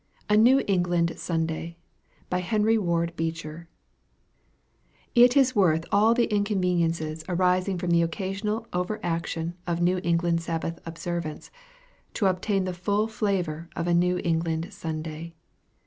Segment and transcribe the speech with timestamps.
[0.29, 1.77] A NEW ENGLAND SUNDAY
[2.27, 3.67] From 'Norwood'
[5.13, 10.41] It is worth all the inconveniences arising from the occasional over action of New England
[10.41, 11.51] Sabbath observance,
[12.15, 15.35] to obtain the full flavor of a New England Sunday.